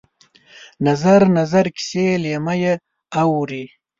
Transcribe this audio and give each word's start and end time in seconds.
نظر، 0.87 1.21
نظر 1.37 1.65
کسي 1.75 2.05
لېمه 2.23 2.53
یې 2.63 2.73
اورې 3.21 3.63